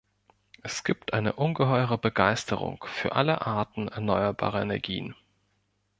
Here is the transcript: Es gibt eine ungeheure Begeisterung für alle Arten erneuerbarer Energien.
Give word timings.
Es 0.63 0.83
gibt 0.83 1.13
eine 1.13 1.33
ungeheure 1.33 1.99
Begeisterung 1.99 2.83
für 2.87 3.11
alle 3.11 3.45
Arten 3.45 3.87
erneuerbarer 3.87 4.63
Energien. 4.63 5.13